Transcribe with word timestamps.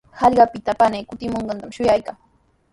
Hallqapita 0.21 0.75
panii 0.79 1.07
kutimunantami 1.09 1.73
shuyaykaa. 1.77 2.19